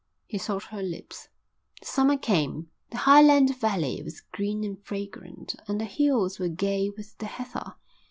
He 0.25 0.39
sought 0.39 0.63
her 0.63 0.81
lips. 0.81 1.29
The 1.79 1.85
summer 1.85 2.17
came. 2.17 2.71
The 2.89 2.97
highland 2.97 3.55
valley 3.59 4.01
was 4.03 4.21
green 4.21 4.63
and 4.63 4.83
fragrant, 4.83 5.53
and 5.67 5.79
the 5.79 5.85
hills 5.85 6.39
were 6.39 6.47
gay 6.49 6.89
with 6.89 7.15
the 7.19 7.27
heather. 7.27 7.75